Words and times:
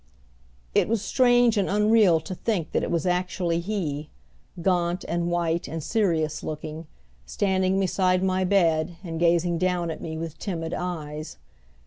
It 0.73 0.87
was 0.89 1.03
strange 1.03 1.57
and 1.57 1.69
unreal 1.69 2.19
to 2.21 2.33
think 2.33 2.71
that 2.71 2.81
it 2.81 2.89
was 2.89 3.05
actually 3.05 3.59
he, 3.59 4.09
gaunt 4.59 5.05
and 5.07 5.29
white 5.29 5.67
and 5.67 5.83
serious 5.83 6.41
looking, 6.41 6.87
standing 7.27 7.79
beside 7.79 8.23
my 8.23 8.43
bed 8.43 8.97
and 9.03 9.19
gazing 9.19 9.59
down 9.59 9.91
at 9.91 10.01
me 10.01 10.17
with 10.17 10.39
timid 10.39 10.73
eyes. 10.73 11.37